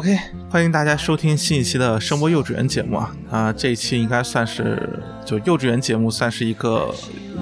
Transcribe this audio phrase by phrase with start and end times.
[0.00, 0.18] OK，
[0.48, 3.14] 欢迎大家收听新一期的声波幼稚园节目啊！
[3.30, 6.90] 啊，这一期应该算是就幼稚园节目，算是一个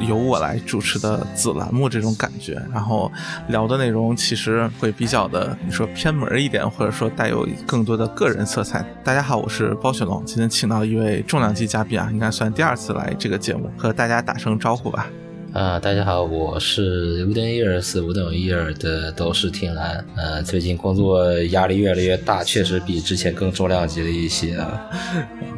[0.01, 2.61] 由我来主持的子栏目这种感觉。
[2.73, 3.13] 然后
[3.47, 8.85] 聊的内容其实会比较的，你说偏门一点，或者说带有更多的个人色彩。
[9.05, 15.07] 大家好，我是包雪龙，今天请到一位重量级嘉宾啊，应该算第二次来这个节目，和大家打声招呼吧。
[15.55, 20.05] 啊，大家好，我是 Wooden Ears 五等一耳的都是听蓝。
[20.15, 24.91] 呃，最近工作压力越来越大，确实比之前更重量级了一些啊。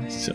[0.08, 0.32] 行，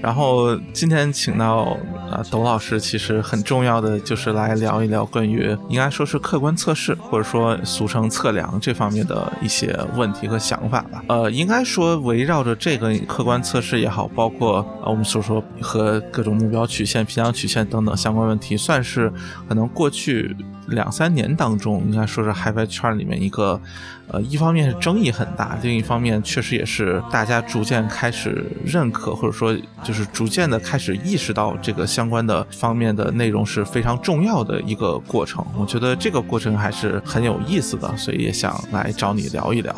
[0.00, 1.76] 然后今天请到
[2.12, 11.02] 啊董老师，其实很重要的就是来聊一聊关于应该说是客观测试，或者说俗称测量这方面的一些问题和想法吧。
[11.08, 18.80] 呃，应该说围绕着这个客观测试也好，包括啊我们所说和各种目标曲线、偏向曲线等等相关问题，算。
[18.84, 19.10] 是
[19.48, 20.36] 可能过去
[20.72, 23.60] 两三年当中，应该说是 HiFi 圈里面一个，
[24.08, 35.44] 呃，一方面是争议很大，另一方面确实也是大家逐渐开始认可，或者说就是逐渐的开始意识到这个相关的方面的内容是非常重要的一个过程。
[35.56, 39.74] 我觉得这个过程还是很有意思的，所以也想来找你聊一聊。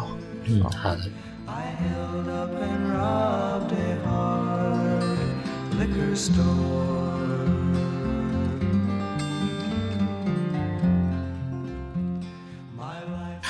[0.47, 1.01] 嗯，好的。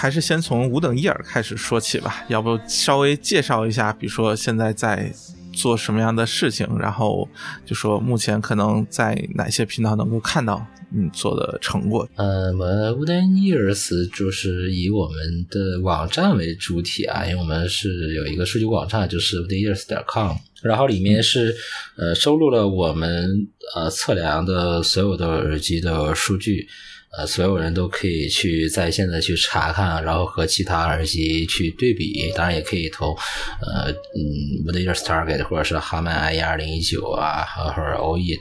[0.04, 5.10] 还是先从五等一耳开始说起吧，要不稍微介绍一下，比如说现在在
[5.54, 7.26] 做什么样的事情，然后
[7.64, 12.06] 就说目前可能在哪些频道能够看到你做的成果。
[12.16, 21.56] 呃，我们 Wooden Ears 就是以我们的网站为主体啊，因为我们是有一个数据网站，就是 woodenears.com，然后里面是
[21.96, 26.68] 呃收录了我们呃测量的所有的耳机的数据。
[27.16, 33.16] 呃，所有人都可以去在线的去查看，然后和其他耳机去对比，当然也可以投
[33.60, 38.38] 呃嗯 w o d e r Target 或者是哈曼 IE 二零一九啊，或者 OE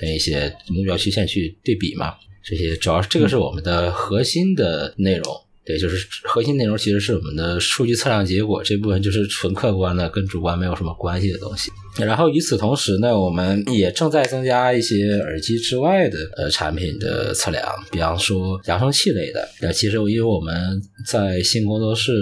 [0.00, 2.14] 等一些目标曲线去对比嘛。
[2.44, 5.45] 这些主要是这个是我们的核心的内容。
[5.66, 11.72] 对，就是核心内容其实是我们的数据测量结果这部分，就是纯客观的，跟主观没有什么关系的东西。
[11.98, 19.48] 然后与此同时呢，我们也正在增加一些耳机之外的呃产品的测量，比方说扬声器类的。
[19.60, 22.12] 呃，其实因为我们在新工作室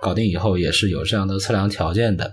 [0.00, 2.32] 搞定以后，也是有这样的测量条件的。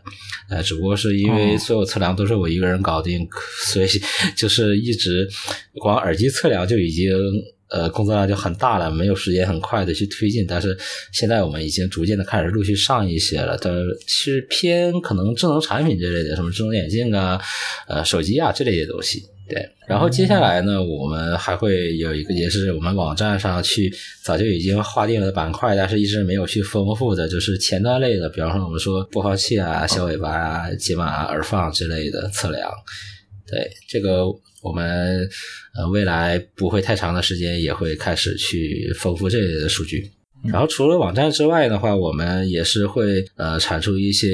[0.52, 3.28] 呃，只不过是因为所有测量都是我一个人搞定，
[3.66, 3.88] 所以
[4.38, 5.28] 就是一直
[5.80, 7.10] 光耳机测量就已经。
[7.70, 10.46] 呃，工作量就很大了，没有时间很快的去推进。
[10.48, 10.76] 但是
[11.12, 13.72] 现在我们已经逐渐的开始陆续上一些了，但
[14.08, 17.40] 是偏可能智能产品之类的，什么智能眼镜啊、
[17.88, 19.24] 呃手机啊这类的东西。
[19.48, 23.92] 对，然后接下来呢，我们还会有一个，也是我们网站上去
[24.24, 32.68] 早就已经划定了板块，但是一直没有去丰富的，就是前端类的，比方说我们说播放器啊、小尾巴啊、解码、耳放之类的测量。
[33.48, 34.26] 对这个。
[34.62, 35.30] 我们
[35.76, 40.12] 呃未来不会太长的时间，也会开始去丰富这类的数据。
[40.44, 44.28] 然后除了网站之外的话，我们也是会呃产出一些，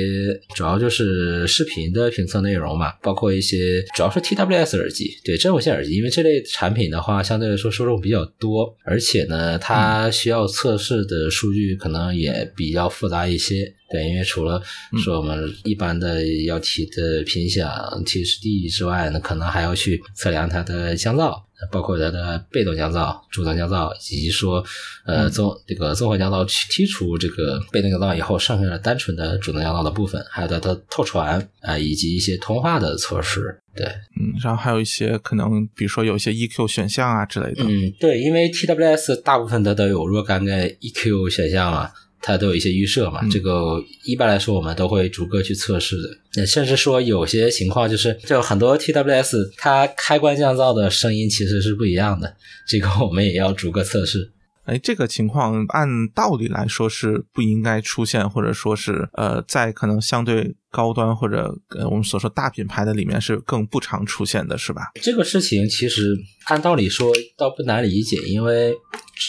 [0.56, 13.74] 主要就是视频的评测内容嘛，包括一些主要是 TWS 耳机，对真无线耳机，因为这类产品的话相对来说受众比较多，而且呢它需要测试的数据可能也比较复杂一些。
[13.88, 14.62] 对，因为除了
[15.04, 17.70] 说我们一般的要提的频响
[18.04, 21.40] TSD 之外，呢可能还要去测量它的降噪，
[21.72, 24.64] 包括它的被动降噪、主动降噪，以及说
[25.06, 33.60] 呃综这个综合降噪去剔除这个被动降噪以后，剩下的单纯的主动降噪的部分，还有它的透传啊，以及一些通话的措施。
[33.76, 37.64] 对，嗯，然后还有一些可能，比如说有一些 EQ 选项啊之类的。
[37.64, 41.92] 嗯，对，因为 TWS 大部分它都有若干个 EQ 选项嘛。
[42.26, 45.96] 它都有一些预设嘛，这个一般来说我们都会逐个去测试
[46.34, 46.44] 的。
[46.44, 52.36] 甚至说有些情况就是，就很多 TWS 它开关降噪的声音其实是不一样的，
[52.68, 54.32] 这个我们也要逐个测试。
[54.64, 64.92] 哎，这个情况按道理来说是不应该出现，或者说是呃，在可能相对高端或者呃我们所说大品牌的里面是更不常出现的，是吧？
[65.02, 66.02] 这个事情其实
[66.48, 68.76] 按道理说倒不难理解，因为。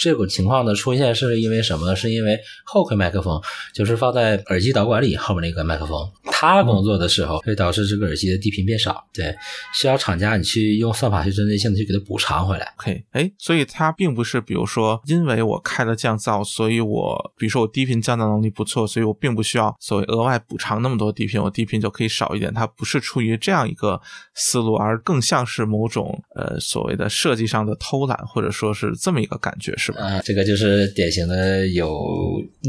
[0.03, 1.95] 这种情况的出现是因为什么？
[1.95, 3.41] 是因为后馈麦克风，
[3.73, 9.07] 就是放在耳机导管里后面那个麦克风，它工作的时候会导致这个耳机的低频变少。
[9.15, 9.33] 对，
[9.73, 12.75] 需要厂家你去用算法去针对性的去给它补偿回来。
[12.81, 22.53] OK，哎，所以它并不是，比如说，因为我开了降噪，所以我，比如说我低频降噪能力不错，所以我并不需要所谓额外补偿那么多低频频，我低频就可以少一点。
[22.53, 24.01] 它不是出于这样一个
[24.35, 30.03] 思路，而更像是某种呃所谓的设计上的偷懒，或者说是这么一个感觉，是吧？
[30.03, 32.01] 啊，这个就是典型的有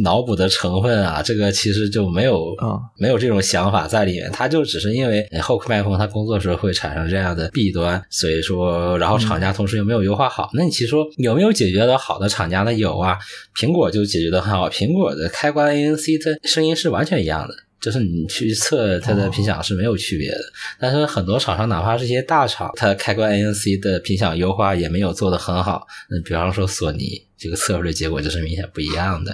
[0.02, 1.22] 脑补的成分啊。
[1.22, 10.50] 这个其实就没有啊，没有这种想法在里面，它就只是因为后克麦克风它工作时候会产生这样的弊端，所以说，然后厂家同时又没有优化好。
[10.54, 12.74] 那你其实说有没有解决的好的厂家呢？
[12.74, 13.18] 有啊，
[13.56, 17.56] 苹果就解决的很好，苹果的开关 ANC 的声音是完全一样的。
[17.88, 20.38] 就是你去测它的频响是没有区别的，
[20.78, 25.88] 但是很多厂商，哪怕是一些大厂，它开关 ANC 的频响优化也没有做得很好。
[26.10, 29.34] 那比方说索尼，这个测出来结果就是明显不一样的。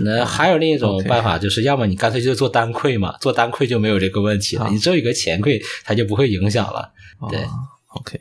[0.00, 6.92] 那还有另一种办法，就是要么你干脆就做单馈嘛，做单馈就没有这个问题了，你只有一个前馈，它就不会影响了。
[7.30, 7.40] 对
[7.94, 8.20] ，OK。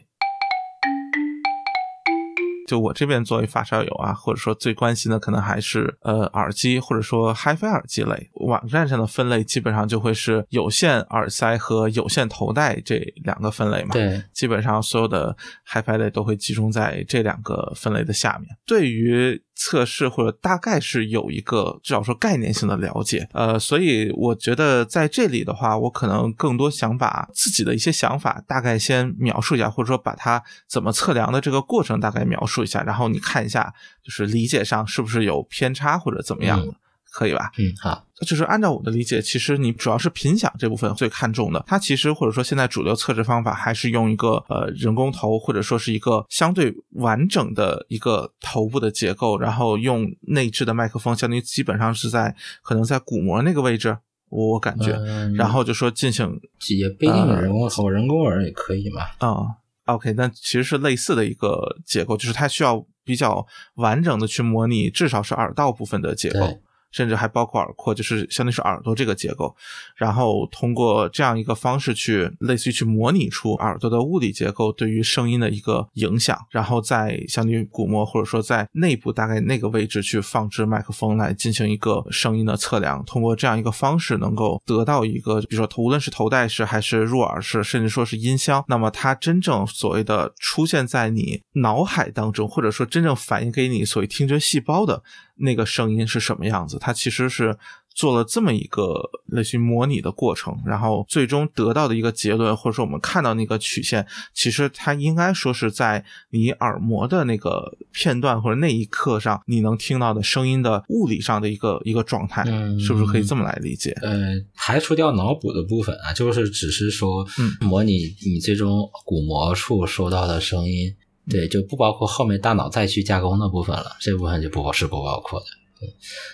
[2.68, 8.30] 就我这边作为发烧友啊，或者说最关心的可能还是呃耳机或者说 HiFi 耳机类。
[8.34, 13.92] 网站上的分类基本上就会是有线耳塞和有线头戴这两个分类嘛。
[13.94, 15.36] 对，基本上所有的
[15.68, 18.50] HiFi 类都会集中在这两个分类的下面。
[18.66, 33.74] 对于测试或者大概是有一个至少说概念性的了解，呃，所以我觉得在这里的话，我可能更多想把自己的一些想法大概先描述一下，或者说把它怎么测量的这个过程大概描述一下，然后你看一下，
[34.04, 36.74] 就是理解上是不是有偏差或者怎么样的。
[37.18, 37.50] 可以吧？
[37.58, 41.64] 嗯，好，就是按照我的理解，其实你主要是频响这部分最看重的。
[41.66, 53.98] 它其实或者说现在主流测试方法还是用一个呃人工头，或者说是一个相对完整的一个头部的结构，然后用内置的麦克风，相当于基本上是在可能在鼓膜那个位置，
[54.30, 54.92] 我我感觉，
[55.36, 56.40] 然后就说进行
[56.78, 59.02] 也不一定人工头，人工耳也可以嘛。
[59.18, 63.48] 啊，OK，那其实是类似的一个结构，就是它需要比较
[63.78, 66.62] 完整的去模拟，至少是耳道部分的结构。
[66.98, 69.56] 甚至还包括耳廓，就是相当于是耳朵这个结构，
[69.96, 95.04] 然后通过这样一个方式去类似于去模拟出耳朵的物理结构对于声音的一个影响，然后再相当于鼓膜或者说在内部大概那个位置去放置麦克风来进行一个声音的测量，通过这样一个方式能够得到一个，比如说无论是头戴式还是入耳式，甚至说是音箱，那么它真正所谓的出现在你脑海当中，或者说真正反映给你所谓听觉细胞的。
[95.40, 96.78] 那个声音是什么样子？
[96.80, 97.58] 它其实是
[97.94, 113.98] 做了这么一个类似于模拟的过程，然后最终得到的一个结论，或者说我们看到那个曲线，其实它应该说是在你耳膜的那个片段或者那一刻上，你能听到的声音的物理上的一个一个状态，嗯是不是可以这么来理解？
[114.04, 117.26] 呃，排除掉脑补的部分啊，就是只是说
[117.62, 120.96] 模拟你最终鼓膜处收到的声音。
[121.30, 125.46] 对，就不包括后面大脑再去加工的部分了，这部分就不是不包括的。
[125.80, 125.88] 对，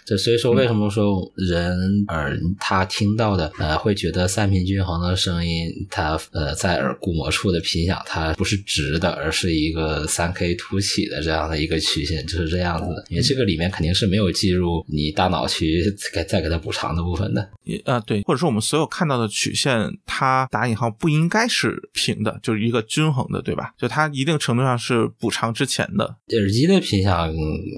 [0.06, 13.06] 这所以说为什么说人耳他听到的呃会觉得三频均衡的声音，它呃在耳鼓膜处的频响它不是直的，而是一个三 K 凸起的这样的一个曲线，就是这样子的。
[13.10, 17.50] 因为这个里面肯定是没有计入你大脑去给再给它补偿的部分的。
[17.66, 23.74] 也啊对，或者说我们所有看到的曲线，它打引号不应该是平的，就是一个均衡的，对吧？
[23.78, 26.16] 就它一定程度上是补偿之前的。
[26.40, 27.30] 耳机的频响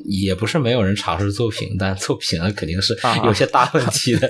[0.05, 1.51] 也不是没有人尝试做。
[1.57, 4.29] 平，但做平了肯定是有些大问题的。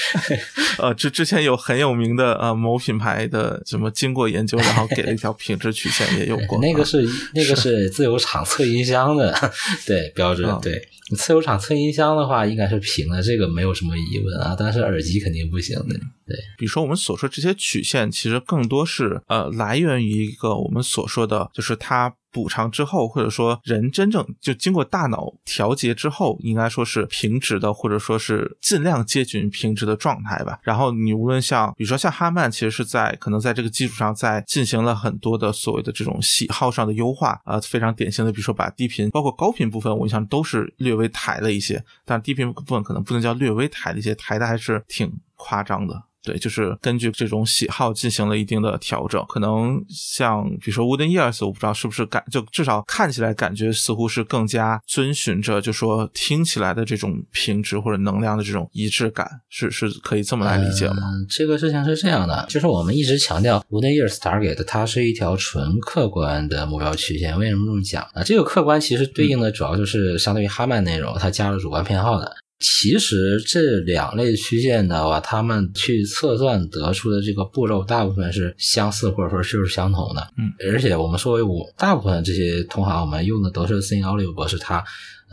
[0.78, 6.58] 呃，之之前有很有名的呃某品牌的什么经过研究，然后给了一条品质曲线，也有过。
[6.64, 9.52] 那个是那个是自由场测音箱的，
[9.86, 10.46] 对标准。
[10.60, 14.56] 对，自由场测音箱的话应该是平的，这个没有什么疑问啊。
[14.58, 15.96] 但是耳机肯定不行的。
[16.26, 22.14] 对，比如说我们所说这些曲线，其实更多是呃来源于一个我们所说的，就是它。
[22.32, 30.58] 补偿之后，或者说人真正就经过大脑调节之后，应该说是平直的，或者说是尽量接近于平直的状态吧。
[30.62, 46.02] 然后你无论像，比如说像哈曼，其实是在可能在这个基础上，在进行了很多的所谓的这种喜好上的优化啊，非常典型的，比如说把低频包括高频部分，我印象都是略微抬了一些，但低频部分可能不能叫略微抬了一些，抬的还是挺夸张的。
[46.26, 49.24] 对，就是根据这种喜好进行了一定的调整。
[49.28, 60.96] 可能像比如说 Wooden Years，我不知道是不是感，就至少看起来感觉似乎是更加遵循着，就说听起来的这种频值或者能量的这种一致感，是是可以这么来理解吗？
[61.30, 67.38] 这个事情是这样的，就是我们一直强调 Wooden Years Target，它是一条纯客观的目标曲线。
[67.38, 68.24] 为什么这么讲啊？
[68.24, 72.34] 这个客观其实对应的主要就是相对于哈曼内容，它加了主观偏好的。
[72.58, 80.32] 其实这两类曲线的话，他们去测算得出的这个步骤，大部分是相似或者说就是相同的。
[80.38, 84.84] 嗯，而且我们作为我大部分这些同行，我们用的都是 Thin Audio 博士他呃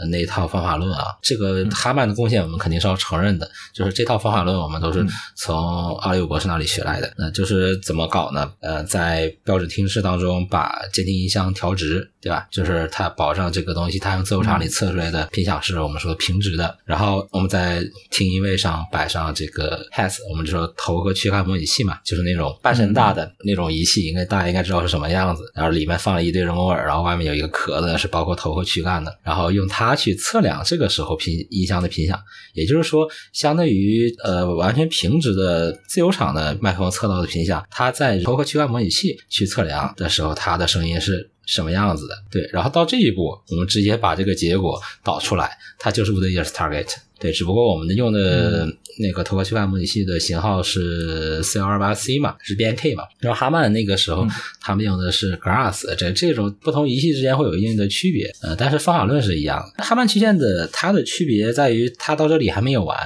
[0.10, 1.06] 那一套方法论啊。
[1.22, 7.14] 这个哈曼的贡献我们肯定是要承认的，就是这套方法论我们都是从奥利弗博士那里学来的。
[7.18, 8.52] 那就是怎么搞呢？
[8.60, 12.48] 呃，在标准听室当中把监听音箱调直，对吧？
[12.52, 16.78] 就是它保证这个东西它用自由场里测出来的频响是我们说平直的。
[16.86, 25.44] 然后我们在听音位上摆上这个 has，我们就说头和躯干模拟器嘛，就是那种半身大的那种仪器，应该大家应该知道是什么样子。
[25.54, 32.18] 然后里面放了一堆人工耳，然后外面有一个壳子是包括头和躯干的，然后用它去测量这个时候频音箱的频响。
[32.54, 42.16] 也就是说，相对于呃完全平直的自由场的麦克风测到的频响，它在头和躯干模拟器去测量的时候，它的声音是什么样子的？
[42.32, 46.94] 对，然后到这一步，我们直接把这个结果导出来，它就是 Wood Ears Target。
[47.20, 48.68] 对，只不过我们用的
[49.00, 53.04] 那个头壳躯干模拟器的型号是 C 二八 C 嘛，是 BNK 嘛。
[53.20, 54.28] 然后哈曼那个时候
[54.62, 59.84] 他们用的是 Glass，这这种不同仪器之间会有一定的区别，呃，但是方法论是一样的。
[59.84, 62.98] 哈曼曲线的它的区别在于，它到这里还没有完，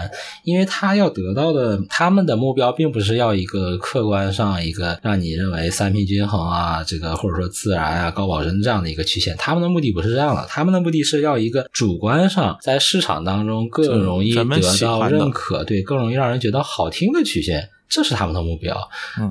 [0.44, 14.44] 因为它要得到的他们的目标并不是要一个客观上一个让你认为三频均衡啊，这个或者说自然啊、高保真这样的一个曲线，他们的目的不是这样的，他们的目的是要一个主观上在市场当中更容易得
[14.82, 18.78] 到认可，对，更容易让人觉得好听的曲线，这是他们的目标。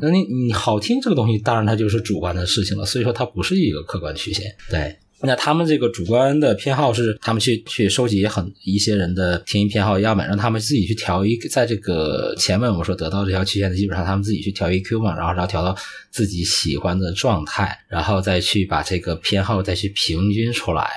[0.00, 4.54] 那你你好听这个东西，当然它就是主观的事情了，所以说它不是一个客观曲线。
[4.70, 15.76] 对，那他们这个主观的偏好是他们去去收集很一些人的听音偏好样本，让他们自己去调一，在这个前面我们说得到这条曲线的基础上，他们自己去调 EQ 嘛，然后然后调到
[16.10, 20.90] 自己喜欢的状态，然后再去把这个偏好再去平均出来。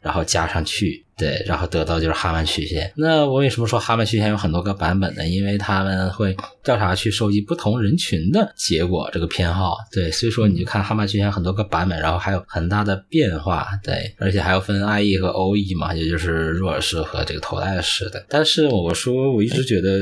[0.00, 2.92] 然后加上去，对，然后得到就是哈曼曲线。
[2.96, 5.24] 那我为什么说哈曼曲线有很多个版本呢？
[5.28, 18.26] 因为他们会调查去收集不同人群的结果，这个偏好，对，所以说你就看哈曼曲线很多个版本，然后还有很大的变化，对，而且还要分 IE 和 OE 嘛，也就是入耳式和这个头戴式的。
[18.28, 20.00] 但是我说我一直觉得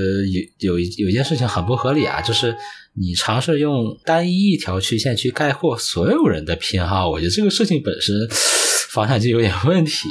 [0.59, 2.57] 有有有一件事情很不合理啊，就是
[2.99, 8.15] 你尝试用单一一条曲线去概括所有人的偏好，我觉得这个事情本身。
[8.93, 10.09] 方向就有点问题，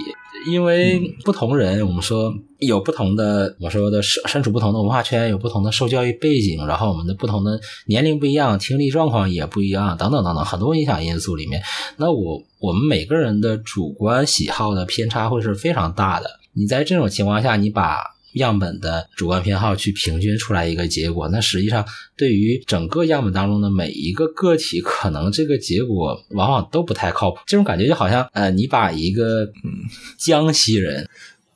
[0.48, 11.62] 因为不同人，我们说有不同的，我说的身身处不同的文化圈，有不同的受教育背景，然后我们的不同的年龄不一样，听力状况也不一样，等等等等，很多影响因素里面，
[11.98, 16.40] 那我我们每个人的主观喜好的偏差会是非常大的。
[16.54, 17.98] 你在这种情况下，你把
[18.34, 27.40] 样本的主观偏好去平均出来一个结果，那实际上对于整个样本当中的每一个个体，可能这个结果往往都不太靠谱。
[27.46, 29.72] 这种感觉就好像，呃，你把一个嗯
[30.18, 31.08] 江西人，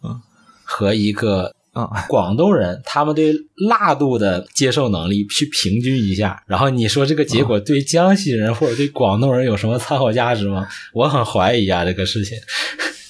[0.03, 0.19] 嗯，
[0.63, 3.33] 和一个嗯广东人，他们对
[3.69, 10.67] 辣度的接受能力去平均一下，然后你说这个结果对江西人或者对广东人有什么参考价值吗？
[10.93, 12.37] 我很怀疑啊，这个事情。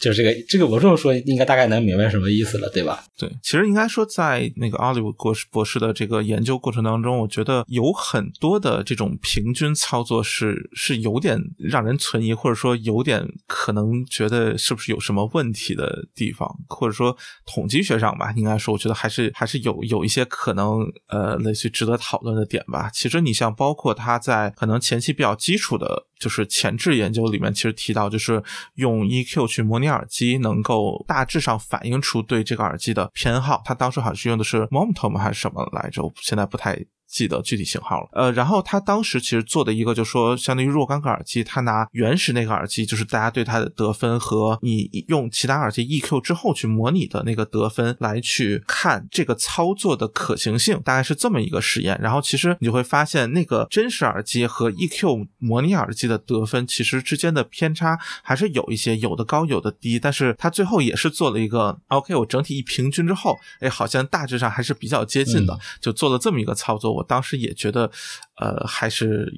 [0.04, 3.06] 就是这个，这个我这么说，应该大概能明白什么意思了，对吧？
[3.18, 22.90] 对，其实应该说，在那个奥利弗博士博士的这个研究过程当中，我觉得有很多的这种平均操作是是有点让人存疑，或者说有点可能觉得是不是有什么问题的地方，或者说统计学上吧，应该说，我觉得还是还是有有一些可能呃类似值得讨论的点吧。
[22.94, 26.08] 其实你像包括他在可能前期比较基础的。
[26.24, 28.42] 就是前置研究里面其实提到，就是
[28.76, 33.62] 用 EQ 去模拟耳机，能够大致上反映出对这个耳机的偏好。
[33.66, 36.02] 他当时好像是用的是 Montom 还是什么来着？
[36.02, 36.86] 我现在不太。
[37.14, 51.96] 记得具体型号了，呃，然后他当时其实做的一个，就说相当于若干个耳机，他拿原始那个耳机，就是大家对它的得分和你用其他耳机 EQ 之后去模拟的那个得分来去看这个操作的可行性，大概是这么一个实验。
[52.02, 60.00] 然后其实你就会发现，那个真实耳机和 EQ 模拟耳机的得分其实之间的偏差还是有一些，有的高，有的低。
[60.00, 66.92] 但是他最后也是做了一个 OK，我整体一平均之后，哎，好像大致上还是比较接近的，就做了这么一个操作。
[66.94, 67.92] 我当时也觉得，
[68.38, 69.32] 呃，还是。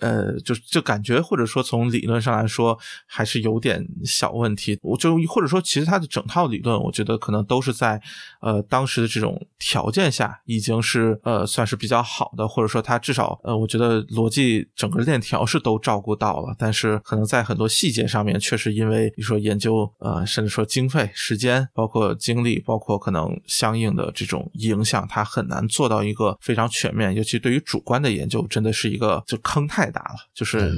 [0.00, 8.00] 呃，就就感觉或者说从理论上来说还是有点小问题，我就或者说其实它的整套理论，我觉得可能都是在
[8.40, 29.89] 呃当时的这种条件下已经是呃算是比较好的，或者说它至少呃我觉得逻辑整个链条是都照顾到了，但是可能在很多细节上面确实因为你说研究呃甚至说经费、时间、包括精力、包括可能相应的这种影响，它很难做到一个非常全面，尤其对于主观的研究，真的是一个就坑太。
[29.90, 30.72] 大了，就是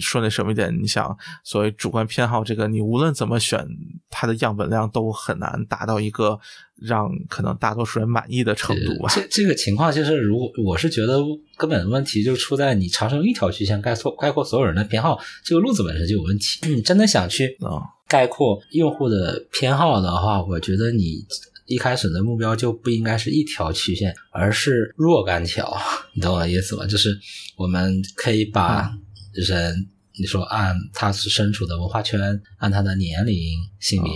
[0.00, 3.66] 说那什么一点，你想所谓主观偏好这个，你无论怎么选，
[4.10, 6.38] 它的样本量都很难达到一个
[6.76, 9.12] 让可能大多数人满意的程度吧。
[9.14, 11.18] 这这个情况其实，如果我是觉得
[11.56, 16.60] 根本问题就出在你尝试用一条曲线概括概括所有人的偏好，这个路子本身就有问题。
[16.68, 17.82] 你 真的想去啊？
[18.08, 21.24] 概括用户的偏好的话，我觉得你
[21.66, 25.76] 一开始的目标就不应该是一条曲线，而是若干条，
[26.14, 26.86] 你懂我意思吗？
[26.86, 27.18] 就是
[27.56, 28.90] 我们可以把
[29.32, 29.88] 人。
[30.18, 33.36] 你说按他是身处的文化圈，按他的年龄、
[33.78, 34.12] 性别、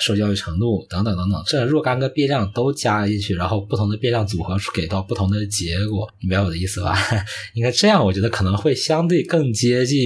[0.00, 6.96] 受教育程度等等等等，这若干个变量都加进去，然后不同的变量组合给到不同的结果，你明白我的意思吧？
[7.52, 10.00] 应该这样，我觉得可能会相对更接近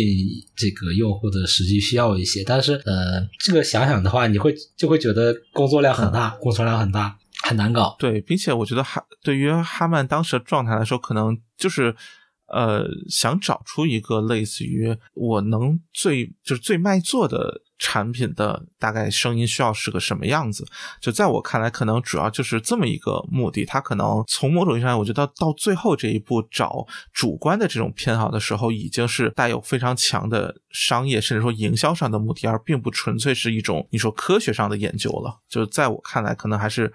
[0.57, 2.43] 这个用户的实际需要一些。
[2.45, 7.95] 但是，呃，这个想想的话，你会就会觉得工作量很大，工作量很大，很难搞。
[7.99, 11.95] 对，并且我觉得哈，对于哈曼当时的状态来说，可能就是。
[12.49, 20.67] 呃，想找出一个类似于我能最就是最卖座的产品的大概声音需要是个什么样子？
[21.01, 23.65] 就在我看来，可能主要就是这么一个目的。
[23.65, 35.39] 他可能从某种意义上，我觉得到最后这一步找主观的这种偏好的时候，已经是带有非常强的商业甚至说营销上的目的，而并不纯粹是一种你说科学上的研究了。
[35.49, 36.93] 就在我看来，可能还是。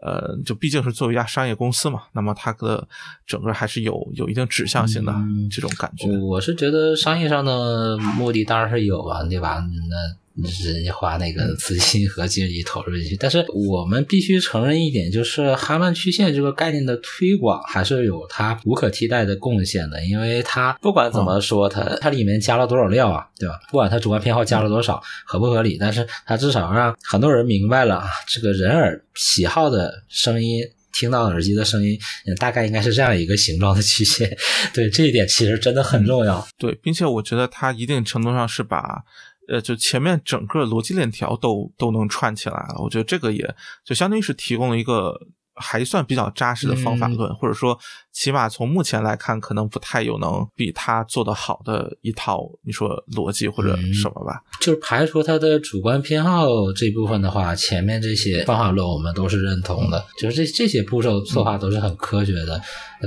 [0.00, 2.86] 呃，就毕竟是作为一家商业公司嘛，那么它的
[3.26, 5.14] 整个还是有有一定指向性的
[5.50, 6.08] 这种感觉。
[6.18, 9.64] 我是觉得商业上的目的当然是有啊，对吧？
[9.88, 10.16] 那。
[10.36, 23.58] 人家花那个资金和精力投入进去，但是我们必须承认一点，就是哈曼曲线这个概念的推广还是有它无可替代的贡献的，因为它不管怎么说，它它里面加了多少料啊，对吧？
[23.70, 30.62] 不管它主观偏好加了多少，合不合理，但是它至少让很多人明白了啊，这个人耳喜好的声音，
[30.92, 31.98] 听到耳机的声音，
[32.38, 34.36] 大概应该是这样一个形状的曲线。
[34.74, 36.46] 对这一点其实真的很重要。
[36.58, 39.02] 对，并且我觉得它一定程度上是把。
[39.48, 45.14] 呃，就前面整个逻辑链条都都能串起来了，我觉得这个也就相当于是提供了一个
[45.54, 47.78] 还算比较扎实的方法论，或者说
[48.16, 54.42] 起码从目前来看，可能不太有能比他做的好的一套你说逻辑或者什么吧。
[54.58, 62.58] 就是排除他的主观偏好这部分的话，前面这些方法论我们都是认同的，就是这这些步骤策划都是很科学的，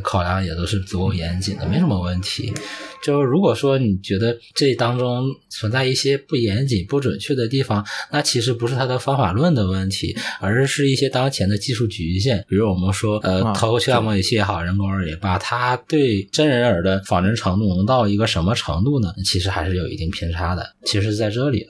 [0.03, 2.53] 考量也都是足够严谨的，没什么问题。
[3.01, 12.45] 就是如果说你觉得这当中存在一些不严谨、不准确的地方，那其实不是他的方法论的问题，而是一些当前的技术局限。
[12.47, 19.13] 比如我们说，呃，头盔项模仪器也好，人工耳也罢，它对真人耳的仿真程度能到一个什么程度呢？
[19.25, 20.75] 其实还是有一定偏差的。
[20.85, 21.65] 其实在这里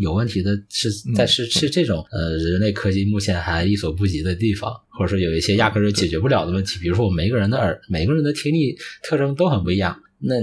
[0.00, 6.78] 有问题的是在是是这种呃人类科技目前还力所不及的地方，或者说有一些压根儿就解决不了的问题。
[6.80, 9.96] 比如说，我们每个人的耳，每个人的听力特征都很不一样。
[10.18, 10.34] 那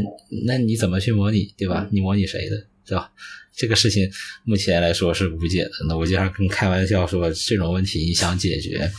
[0.46, 1.88] 那你怎么去模拟，对吧？
[1.92, 2.56] 你模拟谁的，
[2.88, 3.12] 是吧？
[3.54, 4.10] 这个事情
[4.46, 5.72] 目前来说是无解的。
[5.88, 8.90] 那我经常跟开玩笑说，这种问题你想解决，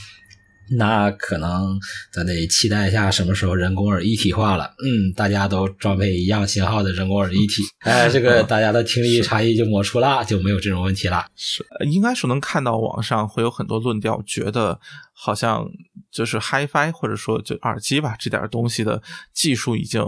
[0.76, 1.78] 那可能
[2.12, 4.64] 咱得期待一下什么时候人工耳一体化了。
[4.84, 11.24] 嗯，大家都装备一样型号的人工耳一体， 哎，这个大家的听力差异就抹除了，就没有这种问题了。
[11.36, 14.80] 是，应该是能看到网上会有很多论调，觉得。
[15.24, 15.64] 好像
[16.10, 19.00] 就是 HiFi 或者说就耳机吧，这点东西的
[19.32, 20.04] 技术已经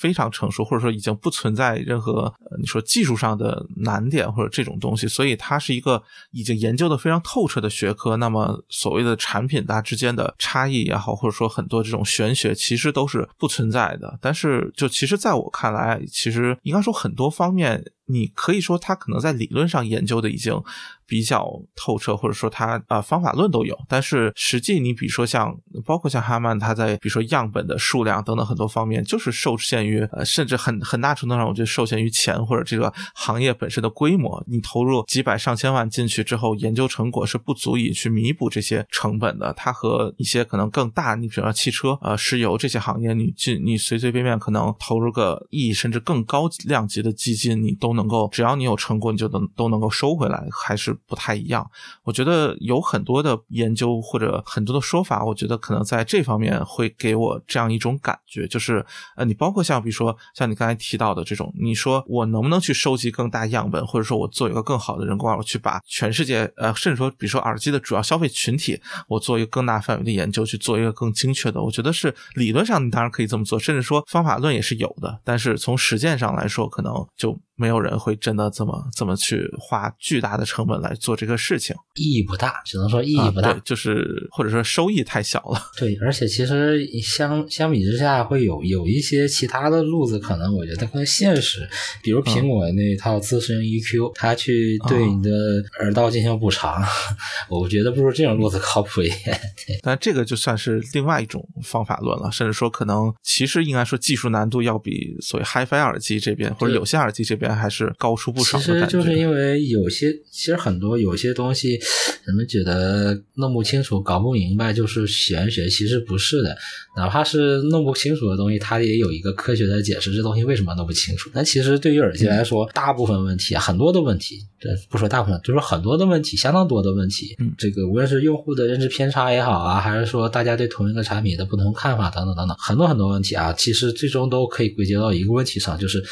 [0.00, 8.16] 非常成熟，或者说已经不存在任何你说技术上的难点或者这种东西，所以它是一个已经研究的非常透彻的学科。
[8.18, 14.16] 那么所谓的产品它之间的差异也好，或者说很多这种玄学，其实都是不存在的。
[14.22, 17.84] 但是就其实在我看来，其实应该说很多方面。
[18.06, 20.60] 你可以说他可能在理论上研究的已经
[21.06, 34.42] 比较透彻，或者说他啊方法论都有，但是实际你比如说像包括像哈曼，他在比如说样本的数量等等很多方面，就是受限于呃甚至很很大程度上，我觉得受限于钱或者这个行业本身的规模。
[34.46, 39.52] 你投入几百上千万进去之后，研究成果是不足以去弥补这些成本的。
[39.54, 48.02] 它和一些可能更大，你比如说汽车、呃石油这些行业，你进你随随便便可能投入个亿甚至更高量级的基金，你都能。
[48.02, 51.64] 能够，只要你有成果，你就能都能够收回来，还是不太一样。
[52.02, 77.38] 我觉得有很多的研究或者很多的说法，我觉得可能在这方面会给我这样一种感觉，就是呃，你包括像比如说像你刚才提到的这种，你说我能不能去收集更大样本，或者说我做一个更好的人工耳，去把全世界呃，甚至说比如说耳机的主要消费群体，我做一个更大范围的研究，去做一个更精确的，我觉得是理论上你当然可以这么做，甚至说方法论也是有的，但是从实践上来说，可能就。
[77.62, 85.62] 没有人会真的这么这么去花巨大的成本来做这个事情，意义不大，只能说意义不大，就是或者说收益太小了。
[85.78, 91.68] 对，而且其实相相比之下，会有有一些其他的路子，可能我觉得更现实。
[92.02, 95.30] 比如苹果那一套自适应 EQ，它去对你的
[95.78, 96.82] 耳道进行补偿，
[97.48, 99.40] 我觉得不如这种路子靠谱一点。
[99.82, 107.51] 但这个就算是另外一种方法论了，甚至说可能其实应该说技术难度要比所谓 HiFi 耳机这边或者有线耳机这边。
[107.52, 108.64] 前还是高出不少其。
[108.64, 111.78] 实就是因为有些，其实很多有些东西，
[112.24, 116.56] 人们觉得弄不清楚、搞不明白就是玄学，其实不是的。
[116.96, 121.30] 哪怕是弄不清楚的东西，它也有一个科学的解释，这东西为什么弄不清楚。
[121.34, 127.34] 那其实对于耳机来说，大部分问题，很多的问题，这不说大部分，就是很多的问题，相当多的问题。
[127.38, 136.02] 嗯这个无论是用户的认知偏差也好啊，还是说大家对同一个产品的不同看法等等等等，很多很多问题啊，其实最终都可以归结到一个问题上，就是。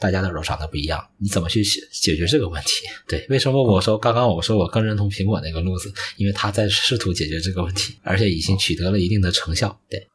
[0.00, 2.86] 大家的耳长得不一样，你怎么去解解决这个问题？
[3.08, 5.92] 对，为什么我说刚刚我说我更认同苹果那个路子？
[6.16, 9.80] 因为他在试图解决这个问题，而且已经取得了一定的成效。
[9.90, 10.08] 对，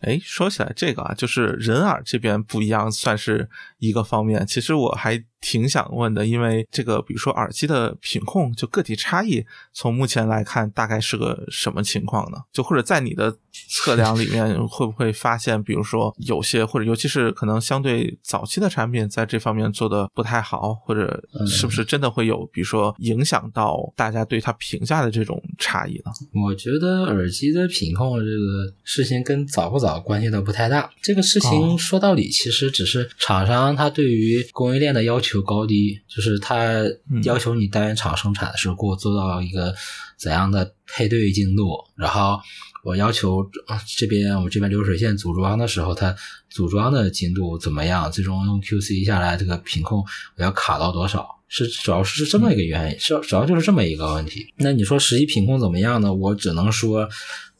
[0.00, 4.46] 哎，说起来这个啊，就是人耳这边不一样，算是一个方面。
[4.46, 12.38] 其实我还挺想问的，因为这个，比如说耳机的品控，就个体差异，从目前来看，大概是个什么情况呢？
[12.52, 13.36] 就或者在你的
[13.70, 26.12] 测量里面， 会不会发现，比如说有些或者尤其是可能相对早期的产品，在这方面做的不太好，或者是不是真的会有，比如说影响到大家对它评价的这种差异呢？
[26.34, 30.90] 我觉得耳机的品控这个事情跟早不早关系倒不太大。
[31.02, 36.82] 这个事哦情说到底，其实只是厂商他对于供应链的要求高低，就是他
[37.22, 39.74] 要求你单元厂生产的时候给我做到一个
[40.16, 42.38] 怎样的配对精度，然后
[42.82, 46.14] 我要求呃这边我们这边流水线组装的时候，它
[46.48, 48.10] 组装的精度怎么样？
[48.10, 50.04] 最终用 QC 下来，这个品控
[50.36, 51.28] 我要卡到多少？
[51.50, 54.46] 是主要是这么一个原因，是主要就是这么一个问题。
[54.56, 56.12] 那你说实际品控怎么样呢？
[56.12, 57.08] 我只能说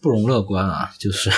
[0.01, 1.31] 不容乐观啊，就是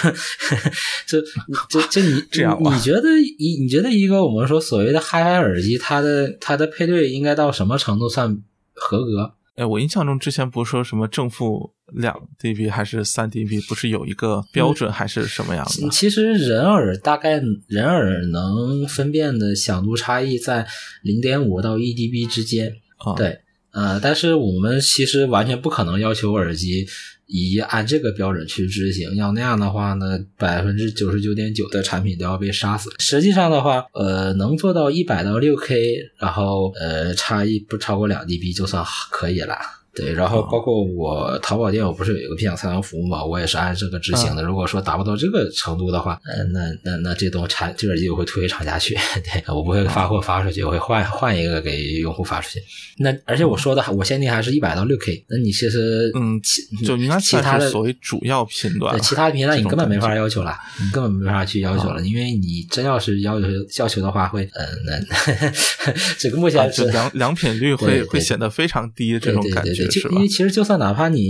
[1.07, 1.21] 这
[1.69, 8.43] 这这你这样你觉得一你觉得一个我们说所谓的 HiFi 耳机，它的它的配对应该到什么程度算
[8.75, 9.35] 合格？
[9.57, 15.89] 哎，我印象中之前不是说什么正负两 dB 还是三 dB，不是有一个标准还是什么样的？
[15.91, 20.67] 其实人耳大概人耳能分辨的响度差异在
[21.03, 22.77] 零点五到一 dB 之间。
[22.97, 23.41] 啊，对，
[23.73, 26.87] 呃，但是我们其实完全不可能要求耳机
[27.31, 32.91] 以按这个标准去执行，要那样的话呢，百分之九十九点九的产品都要被杀死。
[32.99, 39.57] 实际上的话，呃，能做到一百到六 K，然后呃，差异不超过两 dB 就算可以了。
[39.93, 44.43] 对，然后包括我淘宝店，我不是有一个批量测量服务嘛，我也是按这个执行的。
[44.43, 52.63] 如果说达不到这个程度的话，呃，那那那这东产这个耳机我会退给厂家去， 对我不会发货发出去，我会换换一个给用户发出去。
[52.99, 58.95] 那而且我说的我限定还是一百到六 K，那你其实嗯其就应该其他的所谓主要频段。
[58.97, 63.47] 对其他的频段你根本没法要求了，你根本没法去要求了，因为你真要是要求
[63.79, 65.53] 要求的话会，嗯、那
[66.19, 70.21] 这个目啊，前就是良良品率会会显得非常低，这对种感对对对，觉是吧就因？
[70.23, 71.25] 为其实就算哪怕你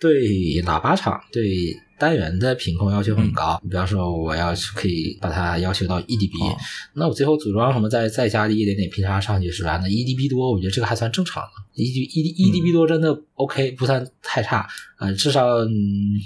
[0.00, 0.22] 对
[0.64, 1.44] 喇叭厂对
[1.96, 6.56] 单元的品控要求很高，你比方说我要可以把它要求到一 dB，、哦
[6.92, 9.78] 那我最后组装什么再再加一点点偏差上去是吧？
[9.82, 14.58] 那一 dB 多，我觉得这个还算正常的，一 dB 一一 dB 多真的 OK，不算太差
[14.96, 15.70] 啊、呃至少嗯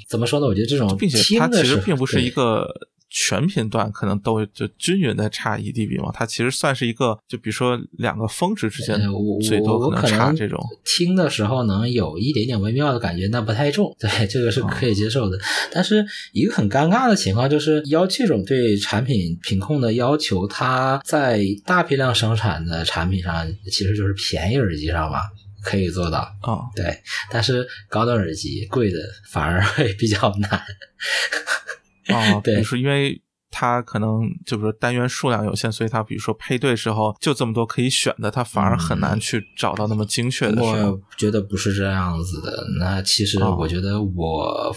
[0.09, 0.47] 怎么说呢？
[0.47, 2.67] 我觉得这种并且它其实并不是一个
[3.11, 9.01] 全频段可能都就均匀的差一 dB 嘛，它其实算是一个，就比如说两个峰值之间
[9.43, 10.59] 最多可能差这种。
[10.85, 15.39] 听的时候能有一点点微妙的感觉，但不太重，对，这个是可以接受的。
[15.73, 25.23] 但是一个很尴尬的情况就是，要这种对产品品控的要求，它在大批量生产的产品上，其实就是便宜耳机上吧。
[25.61, 30.63] 可以做到，啊、对，但是高端耳机贵的反而会比较难。
[32.09, 40.63] 哦，对比如说因为它可能就比如说单元数量有限，所以它比如说配对时候就这么多可以选的，它反而很难去找到那么精确的。
[40.63, 42.67] 我觉得不是这样子的。
[42.79, 44.77] 那其实哦我觉得我、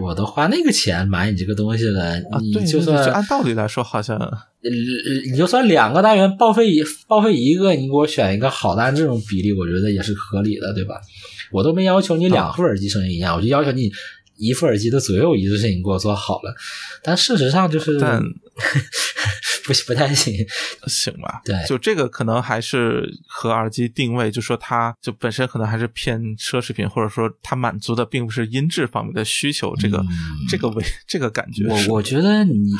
[0.00, 4.18] 我都花那个钱买你这个东西了，啊，你对，就算就按道理来说，好像
[4.62, 10.94] 你你就算两个单元报废一报废一个，你给我选一个好单，这种比例我觉得也是合理的，对吧？
[11.52, 13.90] 我都没要求你两副耳机声音一样，我就要求你
[14.36, 16.54] 一副耳机的左右一致性你给我做好了。
[17.02, 17.98] 但事实上就是
[19.64, 20.34] 不不太行。
[20.86, 21.40] 行吧。
[21.44, 30.08] 对就这个可能还是和耳机定位，就说它就本身可能还是偏奢侈品，或者说它满足的并不是音质方面的需求，这个、嗯
[30.48, 32.70] 这个为这个感觉我我觉得你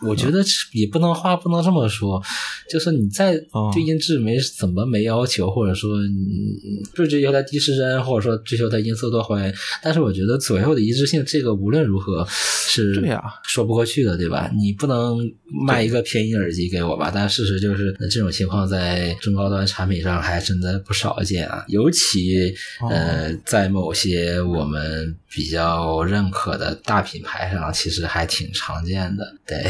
[0.00, 2.22] 我我觉得也不能话不能这么说，
[2.70, 6.56] 就是你在哦对音质没怎么没要求，或者说你
[6.94, 14.50] 不追求它低失真，或者说追求它音色多还原，但是我觉得左右的一致性，这个无论如何是对呀说不过去的，对吧？
[14.56, 15.17] 你不能
[15.66, 17.10] 卖一个便宜耳机给我吧。
[17.14, 22.54] 但事实就是这种情况在中高端产品上还真的不少见啊，尤其
[22.90, 29.34] 呃在某些我们比较认可的大品牌上，其实还挺常见的。
[29.46, 29.64] 对，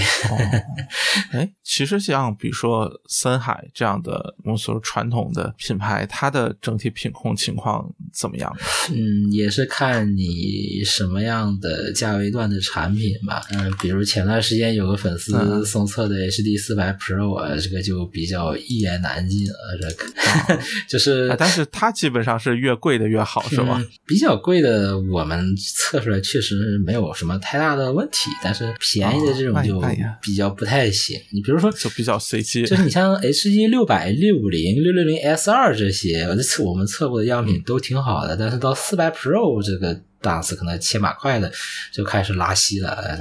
[1.32, 8.54] 哎，其实像比如说森海这样的我们说传统的品牌，它的整体品控情况怎么样？
[8.90, 13.42] 嗯，也是看你什么样的价位段的产品吧。
[13.52, 19.54] 嗯，比如前段时间有个粉丝送测的 HD 四百 Pro 啊，这个就比较一言难尽了。
[19.80, 23.82] 这个 就是，但是它基本上是越贵的越好，是吧？
[24.06, 29.82] 比较贵的我们测出来确实没有什么太大的问题，但是便宜的这种就
[30.22, 31.20] 比较不太行。
[31.32, 32.64] 你比如说，就比较随机。
[32.66, 40.00] 就是你像 HD 六百、六五零、六六零 S 二这些，我测我们测过的样品都挺好的，但是到四百 Pro 这个。
[40.20, 41.50] 档次可能千把块的
[41.92, 43.18] 就开始拉稀了，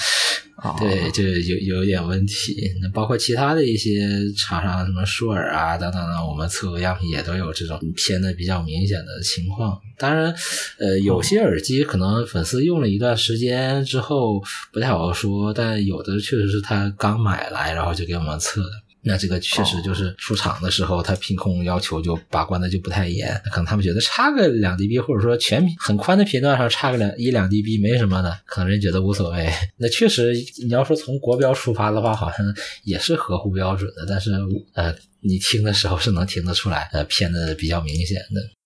[0.78, 2.70] 对，就有有点问题。
[2.82, 4.00] 那包括其他的一些
[4.36, 9.80] 厂商，什么舒尔啊等等的，我们测过样品也都有这种偏的比较明显的情况。
[9.96, 10.34] 当然，
[10.78, 18.70] 呃，有些耳机可能粉丝用了一段时间之后不太好说，但有的确实是他刚买来，然后就给我们测的。
[19.02, 29.50] 那这个确实就是出厂的时候，它品控要求就把关的就不太严，可能他们觉得差个两 dB，或者说全很宽的频段上差个两一两 dB 没什么的，可能人觉得无所谓。
[29.78, 32.38] 那确实，你要说从国标出发的话，好像
[32.84, 34.32] 也是合乎标准的，但是
[34.74, 38.59] 呃，你听的时候是能听得出来，呃，偏的比较明显的。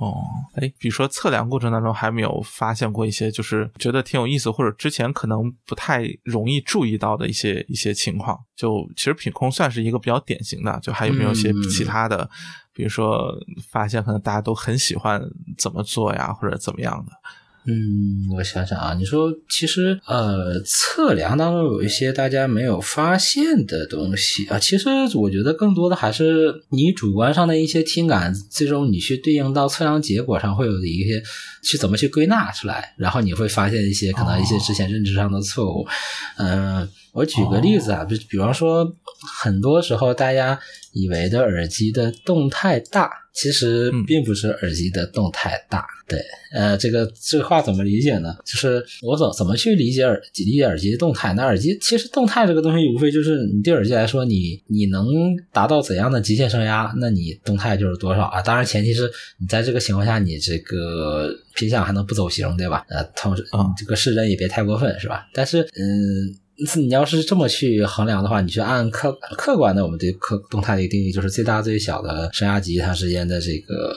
[0.00, 8.38] 哦，哎，比如说测量过程当中还没有发现过一些，就是觉得挺有意思，或者之前可能不太容易注意到的一些一些情况。
[8.56, 12.28] 就其实品控算是一个比较典型的，就还有没有一些其他的，
[12.72, 13.30] 比如说
[13.70, 15.22] 发现可能大家都很喜欢
[15.58, 17.12] 怎么做呀，或者怎么样的。
[17.66, 31.22] 嗯，我想想啊，你说其实呃，测量当中有一些大家没有发现的东西啊，其实我觉得更多的还是你主观上的一些听感，最终你去对应到测量结果上会有一些
[31.62, 35.86] 去怎么去归纳出来，然后你会发现一些可能一些之前认知上的错误。
[36.38, 38.96] 嗯，我举个例子啊，比比方说，
[39.42, 40.58] 很多时候大家
[40.92, 43.10] 以为的耳机的动态大。
[43.32, 46.20] 其实并不是耳机的动态大，对，
[46.52, 48.34] 呃，这个这个话怎么理解呢？
[48.44, 51.32] 就是我怎怎么去理解耳理解耳机的动态？
[51.34, 55.06] 那耳机其实动态这个东西，无非就是你对耳机来说，你你能
[55.52, 58.42] 达到怎样的极限声压，那你动态就是多少啊？
[58.42, 62.84] 当然前提是你在这个情况下，你这个频响还能不走形，对吧？
[62.88, 63.46] 呃，同时
[63.78, 65.28] 这个失真也别太过分，是吧？
[65.32, 66.34] 但是嗯。
[66.76, 73.96] 你要是这么去衡量的话，你去按客客观的我们对客动态的一个定义，就是最大最小的升压级它之间的这个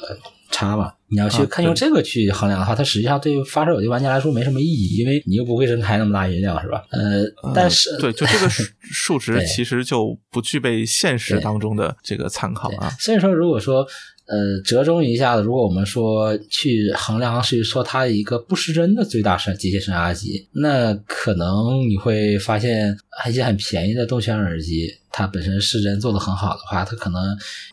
[0.52, 0.92] 差嘛。
[1.10, 6.84] 你要去看用这个去衡量的话，它实际上对发烧友的玩家来说没什么意义，因为你又不会真开那么大音量，是吧？
[6.92, 7.24] 呃，
[7.54, 8.50] 但是对，就这个
[8.82, 12.90] 数 值其实就不具备现实当中的这个参考啊。
[13.00, 13.86] 所以说，如果说。
[14.26, 22.98] 呃，折中一下子，如果我们说去衡量，是说它一个不失真的最大声机械声压级，那可能你会发现
[23.30, 27.22] 一些很便宜的动圈耳机，它本身失真做的很好的话，它可能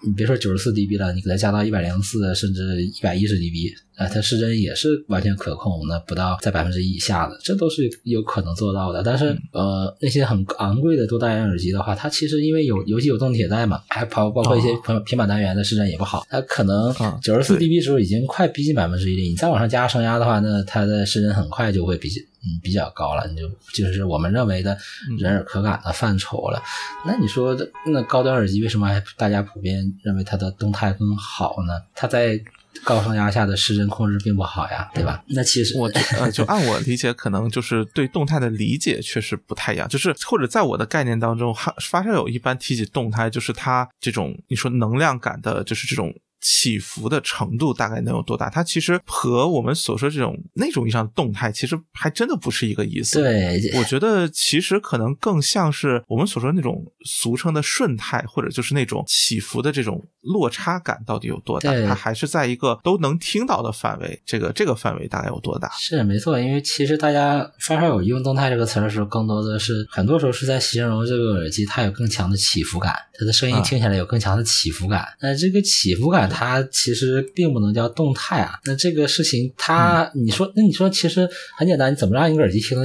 [0.06, 9.02] 你别说九十四 dB 了，你给它加到一百零四甚至一百一十 dB，啊，它失真也是完全可控，那不到在百分之一以下的，这都是有可能做到的。
[9.02, 16.26] 但是呃，那些很昂贵的多单元耳机的话，它其实因为有尤其有动铁带嘛，还包包括一些平平板单元的失真也不好。
[16.28, 22.10] 它可能九十四 dB 时候已经快逼近百分之一了，你再往上加声压的话，那它的失真很快就会比
[22.42, 24.76] 嗯比较高了，你就就是我们认为的
[25.18, 26.62] 人耳可感的范畴了。
[27.06, 31.74] 那你说那高端耳机为什么还大家普遍认为它的动态更好呢？
[31.94, 32.40] 它在
[32.84, 35.22] 高声压下的失真控制并不好呀，对吧？
[35.28, 35.86] 那其实我
[36.18, 39.86] 呃，就按我理解，可能就是对动态的理解确实不太一样。
[39.88, 46.14] 就是或者在我的概念当中，发发烧友一般提起动态，就是它这种你说能量感的，就是这种。
[46.40, 48.48] 起伏的程度大概能有多大？
[48.48, 53.20] 它其实和我们所说这种那种意义上的动态，其实还真的不是一个意思。
[53.20, 61.72] 对，我觉得其实可能更像是我们所说那种俗称的顺态，或者就是那种起伏的这种落差感到底有多大？
[61.86, 64.22] 它还是在一个都能听到的范围。
[64.24, 65.70] 这个这个范围大概有多大？
[65.78, 75.06] 是没错，因为其实大家刷刷友用动态这个词的时候，更多的是很多时候是在形容这个耳机它有更强的起伏感，它的声音听起来有更强的起伏感。
[75.20, 76.29] 那这个起伏感。
[76.30, 82.78] 它其实并不能叫动态啊，那这个事情，它你说，那你说其实很简单，你怎么让一个耳机听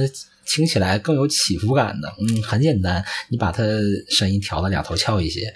[0.44, 2.08] 听起来更有起伏感呢？
[2.20, 3.62] 嗯，很简单，你把它
[4.10, 5.46] 声音调的两头翘一些，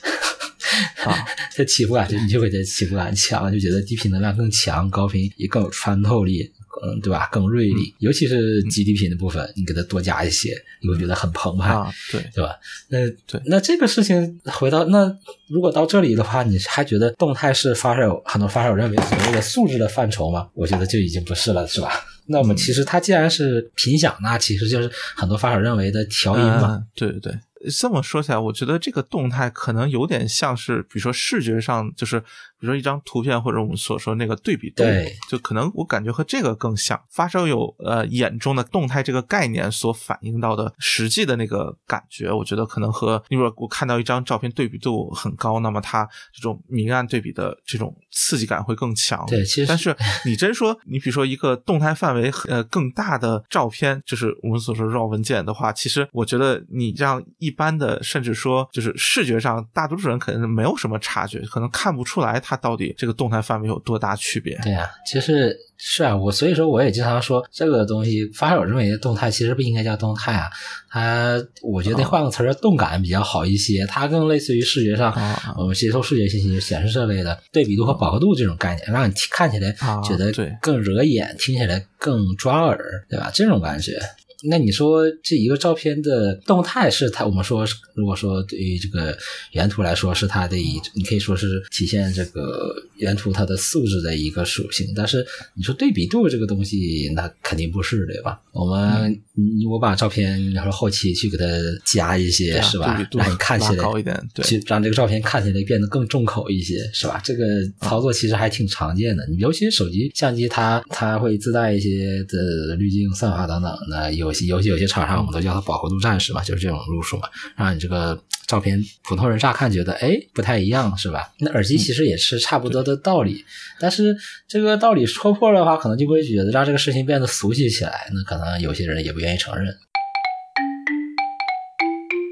[1.05, 6.51] 啊， 这起伏感就你就会觉得起伏感强，就觉得低频能量更强，高频也更有穿透力。
[6.83, 7.29] 嗯，对吧？
[7.33, 12.55] 更锐利，尤其是基底频的部分，你给它多加一些，你会觉得很澎湃，啊，对对吧？
[12.89, 15.15] 那对那这个事情回到那，
[15.49, 20.49] 如果到这里的话，你还觉得动态是发烧友很多发烧友认为所谓的素质的范畴吗？
[20.55, 21.91] 我觉得就已经不是了，是吧？
[22.27, 26.77] 那我们其实它既然是频响，那其实就是很多发烧友认为的调音嘛。
[26.77, 27.39] 嗯对对对。
[27.79, 32.23] 这么说起来，我觉得这个动态可能有点像是，比如说视觉上，就是
[32.61, 37.01] 比如说一张图片或者我们所说那个对比度对，就可能我感觉和这个更像。
[37.09, 49.25] 发烧友呃眼中的动态这个概念所反映到的实际的那个感觉，我觉得可能和你如果我看到一张照片对比度很高，那么它这种明暗对比的这种刺激感会更强。
[49.27, 64.59] 对，其实但是你真说，你比如说一个动态范围呃更大的照片，就是我们所说 RAW 文件的话，其实我觉得你让一般的，甚至说就是视觉上，大多数人可能没有什么察觉，可能看不出来它到底这个动态范围有多大区别。
[64.63, 70.49] 对呀、其实是啊，我所以说我也经常说这个东西，发烧友认为的动态其实不应该叫动态啊，
[70.91, 83.31] 它我觉得换个词儿，动感比较好一些，它更类似于视觉上啊我们接收视觉信息、显示这类的对比度和饱和度这种概念，让你看起来啊觉得对更惹眼，听起来更抓耳，对吧？
[83.33, 83.99] 这种感觉。
[84.49, 89.17] 那你说这一个照片的动态是它，我们说如果说对于这个
[89.53, 98.41] 原图来说是它的一，你可以说是体现这个原图它的素质的一个属性，但是你说对比度这个东西，那肯定不是对吧？
[98.53, 101.45] 我们你我把照片，然后后期去给它
[101.85, 103.11] 加一些啊是吧对比？
[103.11, 107.21] 度让你看起来高一点对去让这个照片看起来变得更重口一些是吧？
[107.23, 107.45] 这个
[107.81, 121.33] 操作其实还挺常见的，你尤其是手机相机它它会自带一些的滤镜、算法等等的，有些游戏有些厂商我们都叫它饱和度战士嘛，就是这种路数嘛，让你这个照片普通人乍看觉得哎不太一样是吧？
[121.39, 123.45] 那耳机其实也是差不多的道理，
[123.79, 124.17] 但是
[124.49, 129.77] 这个道理戳破的话，可能就会觉得让这个事情变得俗气起来，那可能有些人也不愿意承认。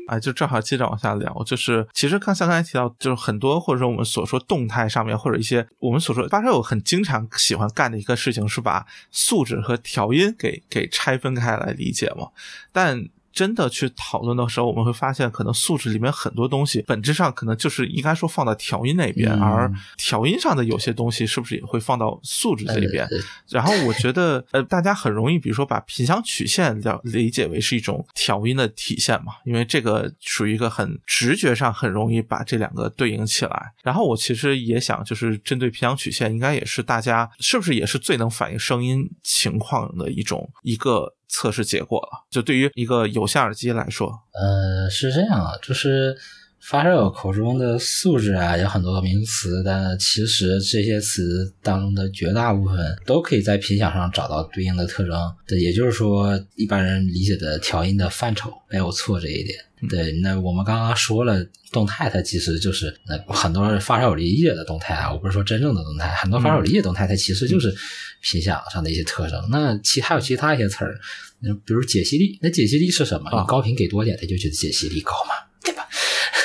[0.08, 12.28] 哎，就正好接着往下聊，就是其实刚才刚才提到，就是很多或者说我们所说动态上面，或者一些我们所说发烧友很经常喜欢干的一个事情，是把素质和调音给给拆分开来理解嘛。
[12.72, 23.04] 但真的去讨论的时候，我们会发现，可能素质里面很多东西本质上可能就是应该说放到调音那边，嗯而调音上的有些东西是不是也会放到素质这边？
[23.06, 33.72] 呃然后我觉得，呃，大家很容易，比如说把频响曲线了理解为是一种调音的体现嘛，因为这个属于一个很直觉上很容易把这两个对应起来。
[33.82, 42.24] 然后我其实也想，就是针对频响曲线，应该也是大家是不是也是最能反映声音情况的一种一个测试结果了？
[42.30, 46.16] 就对于一个有线耳机来说，呃，是这样啊，就是
[46.60, 55.16] 发烧友口中的素质啊，有很多名词，但其实这些词当中的绝大部分都可以在频响上找到对应的特征。
[55.46, 59.58] 对，也就是说，一般人理解的调音的范畴没有错这一点。
[59.88, 67.72] 对，那我们刚刚说了，动态它其实就是那很多人发烧友理解的动态啊，我不是说真正的动态，很多发烧友理解动态它其实就是
[68.20, 69.40] 频响上的一些特征。
[69.50, 70.98] 那其还有其他一些词儿，
[71.38, 73.30] 那比如解析力，那解析力是什么？
[73.30, 75.34] 啊你高频给多点，它就觉得解析力高嘛，
[75.70, 75.88] 对吧？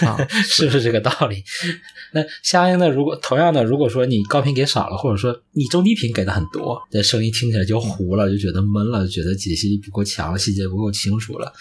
[0.08, 1.44] 啊是不是 这个道理？
[2.12, 11.52] 那相应的，如果同样的，如果说你高频给少了，或者说你中低频给的很多，这声音听起来就糊了，就觉得闷了，就觉得解析力不够强了，细节不够清楚了。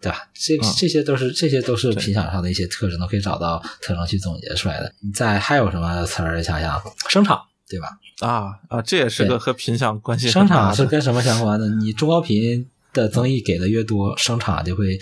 [0.00, 0.18] 对吧？
[0.34, 4.92] 这嗯这些都是这些都是对频响上的一些特征，都可以找到特征去总结出来的。
[5.00, 6.42] 你再还有什么词儿？
[6.42, 6.78] 想想
[7.08, 7.88] 声场，对吧？
[8.20, 10.46] 啊啊，这也是个和频响关系声。
[10.46, 11.68] 场是跟什么相关的？
[11.76, 14.98] 你中高频的增益给的越多，声场就会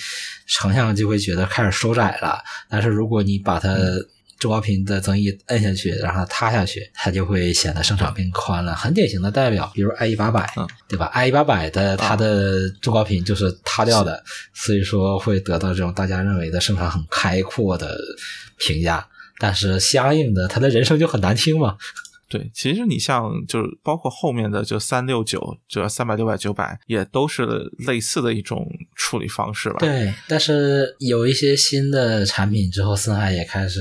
[0.48, 2.40] 成像就会觉得开始收窄了。
[2.68, 3.76] 但是如果你把它
[4.40, 8.74] 中高频的增益摁下去，让它塌下去，它就会显得声场变宽了。
[8.74, 14.20] 很典型的代表，比如 i 一八百嗯，对吧？i 一八百的它的中高频就是塌掉的，
[14.52, 17.96] 所以说会得到这种大家认为的声场很开阔的
[18.58, 19.06] 评价。
[19.38, 21.76] 但是相应的，它的人声就很难听嘛。
[22.32, 28.66] 对，其实你像就是包括后面的就三六九，就三百、六百、九百，也都是类似的一种
[28.96, 29.76] 处理方式吧。
[29.80, 33.78] 对，但是有一些新的产品之后，森海也开始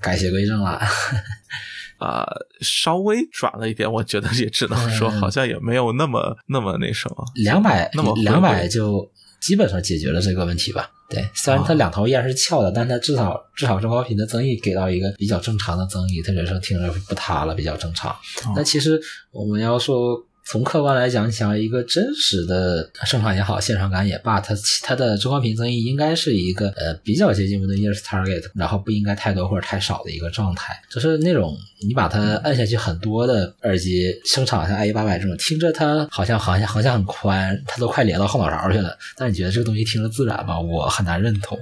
[0.00, 0.80] 改邪归正了。
[1.98, 2.24] 呃，
[2.60, 7.24] 稍微转了一点，我觉得也只能说嗯好像也没有那么那么那什么。
[7.34, 10.88] 两百那么回两百就基本上解决了这个问题吧。
[11.08, 18.10] 对，虽然它啊两头依然是翘的，但它至少至少中高频的增益给到一个比较正常的增益，它人声听着不塌了，比较正常。
[18.10, 18.52] 哦。
[18.54, 30.74] 那其实我们要说从客观来讲，想要一个真实的声场也好，现场感也罢，它它的中高频增益应该是一个呃比较接近我们的 ears target，然后不应该太多或者太少的一个状态。
[30.90, 31.54] 就是那种
[31.86, 40.58] 你把它按下去很多的耳机，声场像 i 八百这种，听着它好像好像好像很宽，它都快连到后脑勺去了，但你觉得这个东西听着自然吗？
[40.58, 41.58] 我很难认同。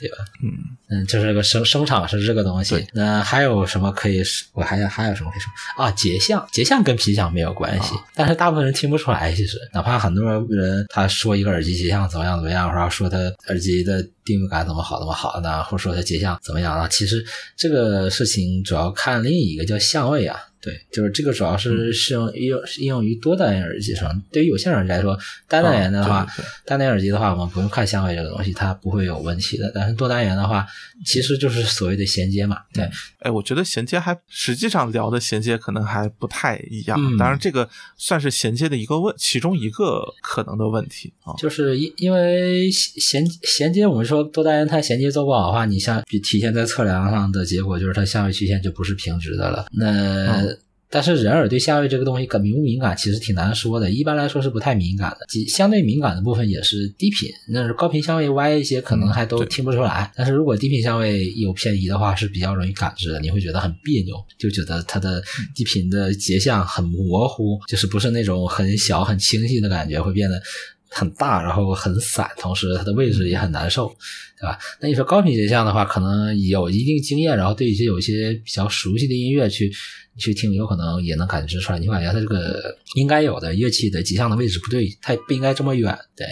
[0.00, 0.18] 对吧？
[0.42, 0.50] 嗯
[0.88, 2.86] 嗯，就是个声声场是这个东西。
[2.92, 4.22] 那还有什么可以？
[4.52, 5.90] 我还还有什么可以说啊？
[5.92, 9.32] 结相，结相跟皮响没有关系，但是大部分人听不出来。
[9.32, 13.16] 其实，哪怕很多人他说一个耳机结相怎么样怎么样，或者说他
[13.48, 16.88] 耳机的定位感怎么好怎么好的，或者说他结相怎么样啊？
[16.88, 17.24] 其实
[17.56, 20.38] 这个事情主要看另一个叫相位啊。
[20.60, 24.22] 对，就是这个主要是适用应用应用于多单元耳机上。
[24.30, 26.26] 对于有线耳机来说，单单元的话，
[26.66, 29.72] 单单元耳机的话，我们不用看相位这个东西，它不会有问题的。
[29.74, 30.66] 但是多单元的话，
[31.06, 32.58] 其实就是所谓的衔接嘛。
[32.74, 32.88] 对，
[33.20, 36.98] 哎，我觉得衔接还实际上聊的衔接可能还不太一样。
[37.16, 41.32] 当然，这个算是衔接的一个问，其中一个可能的问题啊。
[41.38, 49.66] 就是因因为衔衔接，我们说多单元它衔接做不好的话，你像比体现在测量上的结果就是它相位曲线就不是平直的了。
[49.72, 50.49] 那
[50.90, 53.90] 但是人耳对相位这个东西敏不敏感，其实挺难说的。
[53.90, 57.30] 一般来说是不太敏感的，相对敏感的部分也是低频。
[57.48, 60.10] 那是高频相位歪一些，可能还都听不出来。
[60.16, 63.20] 但是如果低频相位有偏移的话，是比较容易感知的。
[63.20, 65.22] 你会觉得很别扭，就觉得它的
[65.54, 70.42] 低频的节像很模糊，就是不是那种很小很清晰的感觉，会变得
[70.88, 73.94] 很大，然后很散，同时它的位置也很难受，
[74.40, 74.58] 对吧？
[74.80, 79.70] 那你说高频节相的话，可能有一定经验，然后对一些有一些比较熟悉的音乐去。
[80.18, 86.26] 去听有可能也能感知出来，你感觉它这个应该有的乐器的极相的位置不对，它不应该这么远，对，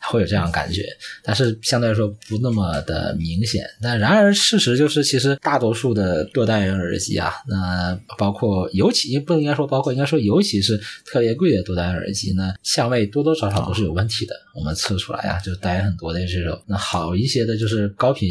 [0.00, 0.82] 会有这样感觉，
[1.22, 3.64] 但是相对来说不那么的明显。
[3.80, 14.34] 那然而事实就是，其实大多数的多单元耳机啊，那包括尤其不应该说包括，应该说尤其是特别贵的多单元耳机呢，相位多多少少都是有问题的。
[14.56, 18.28] 我们测出来啊，就单元很多的这种，那好一些的就是高频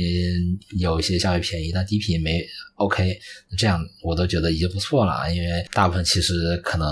[0.77, 2.45] 有一些相对便宜，但低频没。
[2.75, 3.19] OK，
[3.57, 6.87] 这样我都觉得已经不错了，因为大部分其实可能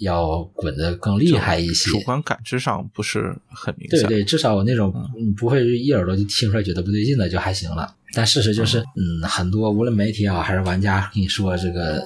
[0.00, 4.00] 要滚得更厉害一些，主观感知上不是很明显。
[4.08, 4.92] 对对，至少我那种
[5.36, 7.94] 不会一耳朵就听出来觉得不对劲的就还行了。
[8.14, 12.02] 但事实就是，嗯，很多无论媒体也好还是玩家跟你说这个。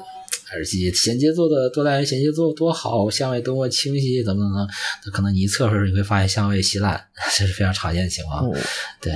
[0.53, 4.67] 耳机衔接做的多单元衔接做多好，相位多么清晰，怎么怎么，
[5.13, 7.03] 可能你一测试你会发现相位稀烂，
[7.37, 8.51] 这是非常常见的情况。
[9.01, 9.13] 对，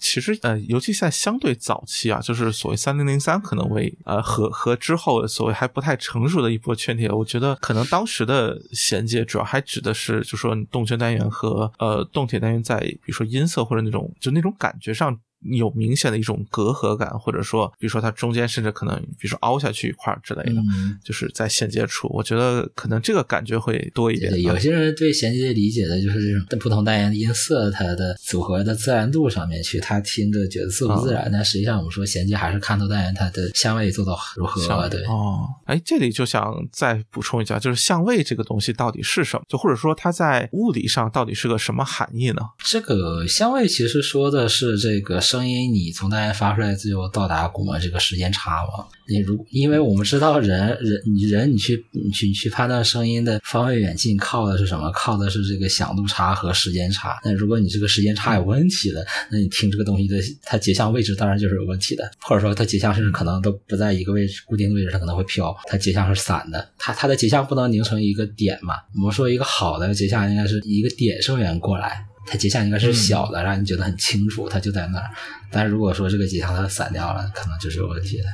[0.00, 15.18] 其实呃，尤其在相对早期啊，就是所谓三零零三可能为呃和和之后所谓还不太成熟的一波圈铁，我觉得可能当时的衔接主要还指的是，就说动圈单元和呃动铁单元在比如说音色或者那种就那种感觉上。
[15.44, 20.62] 有明显的一种隔阂感，或者说，比如说它中间甚至可能，比如说凹下去一块之类的，
[21.04, 24.40] 就是在衔接处，我觉得可能这个感觉会多一点。
[24.42, 31.30] 有些人对衔接理解的就是这种不同单元的音色，它的组合的自然度上面去，他听着觉得自不自然。
[31.30, 34.88] 但实际上，我们说衔接还是看多单元它的相位做到如何。
[34.88, 39.44] 对哦，哎，这里就想再补充一下，就是相位这个东西到底是什么？
[39.48, 42.42] 就或者说它在物理上到底是个什么含义呢？
[42.64, 45.20] 这个相位其实说的是这个。
[45.34, 48.86] 声音你从单元发出来最后到达鼓膜这个时间差嘛？
[49.08, 54.92] 你如因为我们知道人人你人你去你去你去判断声音的方位远近靠的是什么？
[54.92, 57.18] 靠的是这个响度差和时间差。
[57.24, 68.74] 那如果你这个时间差有问题的，那你听这个东西的它结像位置当然就是有问题的，或者说它结像甚至可能都不在一个位置固定的位置，它可能会飘，它结像是散的，它它的结像不能拧成一个点嘛？
[68.94, 72.06] 我们说一个好的结像应该是一个点声源过来。
[72.26, 75.10] 它结像应该是小的，让你觉得很清楚，它就在那儿。
[75.50, 78.24] 但是如果说这个结像它散掉了，可能就是有问题的。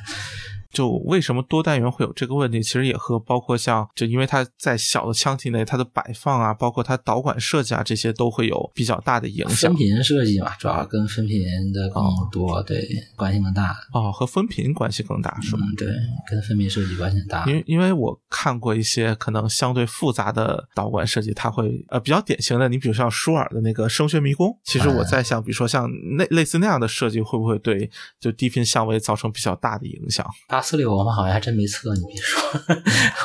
[0.72, 2.62] 就为什么多单元会有这个问题？
[2.62, 9.70] 其实也和包括像，就因为它在小的腔体内，它的摆放啊，包括它导管设计啊，这些都会有比较大的影响。
[9.70, 11.42] 分频设计嘛，主要跟分频
[11.72, 13.76] 的更多，对，关系更大。
[13.92, 15.66] 哦，和分频关系更大是吗？
[15.76, 15.88] 对，
[16.30, 17.44] 跟分频设计关系很大。
[17.46, 24.56] 因为因为我看过一些可能相对复杂的导管设计，它会呃比较典型的，你比如像舒尔的那个声学迷宫。
[24.64, 27.90] 其实我在想，比如说像那类似那样的设计，会不会对
[28.20, 30.24] 就低频相位造成比较大的影响？
[30.60, 32.38] 八四六我们好像还真没测，你别说，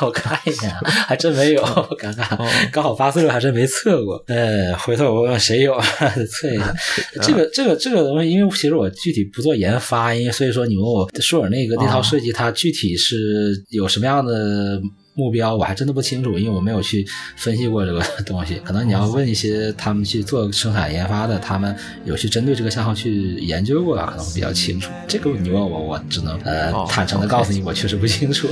[0.06, 0.74] 我看一眼，
[1.06, 1.62] 还真没有，
[2.00, 2.24] 尴尬
[2.72, 5.78] 刚好八四六还真没测过，呃，回头我问问谁有
[6.32, 6.74] 测一下。
[7.20, 14.80] 这个这个这个东西，因为其实我具体不做研发，因为所以说你问我舒尔那个那套设计，它具体是有什么样的？
[15.16, 17.04] 目标我还真的不清楚，因为我没有去
[17.36, 18.60] 分析过这个 东西。
[18.62, 24.90] 可能你要问一些他们去做生产研发的，他们有去针对这个项目去研究过，可能会比较清楚。
[25.08, 28.48] 这个你问我，我只能呃坦诚的告诉你，我确实不清楚。